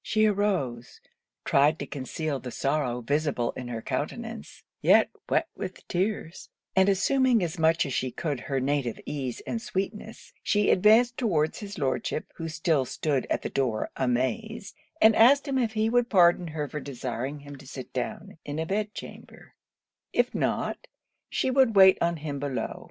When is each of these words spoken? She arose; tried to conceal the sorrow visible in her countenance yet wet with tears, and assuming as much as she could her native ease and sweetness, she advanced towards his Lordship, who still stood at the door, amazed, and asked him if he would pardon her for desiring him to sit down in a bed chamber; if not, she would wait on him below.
She 0.00 0.24
arose; 0.24 1.02
tried 1.44 1.78
to 1.78 1.86
conceal 1.86 2.40
the 2.40 2.50
sorrow 2.50 3.02
visible 3.02 3.52
in 3.52 3.68
her 3.68 3.82
countenance 3.82 4.62
yet 4.80 5.10
wet 5.28 5.48
with 5.56 5.86
tears, 5.88 6.48
and 6.74 6.88
assuming 6.88 7.42
as 7.42 7.58
much 7.58 7.84
as 7.84 7.92
she 7.92 8.10
could 8.10 8.40
her 8.48 8.60
native 8.60 8.98
ease 9.04 9.42
and 9.46 9.60
sweetness, 9.60 10.32
she 10.42 10.70
advanced 10.70 11.18
towards 11.18 11.58
his 11.58 11.76
Lordship, 11.78 12.32
who 12.36 12.48
still 12.48 12.86
stood 12.86 13.26
at 13.28 13.42
the 13.42 13.50
door, 13.50 13.90
amazed, 13.94 14.74
and 15.02 15.14
asked 15.14 15.46
him 15.46 15.58
if 15.58 15.74
he 15.74 15.90
would 15.90 16.08
pardon 16.08 16.46
her 16.46 16.66
for 16.66 16.80
desiring 16.80 17.40
him 17.40 17.56
to 17.56 17.66
sit 17.66 17.92
down 17.92 18.38
in 18.42 18.58
a 18.58 18.64
bed 18.64 18.94
chamber; 18.94 19.52
if 20.14 20.34
not, 20.34 20.86
she 21.28 21.50
would 21.50 21.76
wait 21.76 21.98
on 22.00 22.16
him 22.16 22.38
below. 22.40 22.88